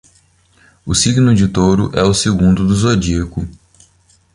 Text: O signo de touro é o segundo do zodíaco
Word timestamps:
O 0.83 0.95
signo 0.95 1.35
de 1.35 1.47
touro 1.47 1.91
é 1.93 2.01
o 2.01 2.11
segundo 2.11 2.65
do 2.65 2.73
zodíaco 2.73 3.47